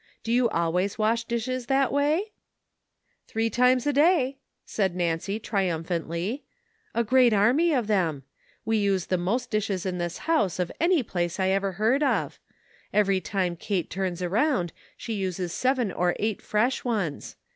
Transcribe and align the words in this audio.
Do 0.23 0.31
you 0.31 0.49
always 0.49 0.97
wash 0.97 1.25
the 1.25 1.35
dishes 1.35 1.67
that 1.67 1.91
way?" 1.91 2.31
"Three 3.27 3.51
times 3.51 3.85
a 3.85 3.93
day," 3.93 4.39
said 4.65 4.95
Nancy 4.95 5.39
trium 5.39 5.83
phantly, 5.83 6.41
''a 6.95 7.03
great 7.03 7.33
army 7.33 7.71
of 7.71 7.85
them; 7.85 8.23
we 8.65 8.77
use 8.77 9.05
the 9.05 9.19
most 9.19 9.51
dishes 9.51 9.85
in 9.85 9.99
this 9.99 10.17
house 10.25 10.57
of 10.57 10.71
any 10.79 11.03
place 11.03 11.39
I 11.39 11.49
ever 11.49 11.73
heard 11.73 12.01
of; 12.01 12.39
every 12.91 13.21
time 13.21 13.55
Kate 13.55 13.91
turns 13.91 14.23
around 14.23 14.73
she 14.97 15.13
uses 15.13 15.53
seven 15.53 15.91
or 15.91 16.15
eight 16.17 16.41
fresh 16.41 16.83
ones. 16.83 17.35